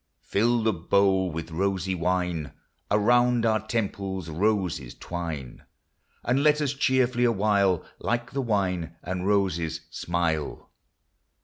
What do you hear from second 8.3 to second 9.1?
the wine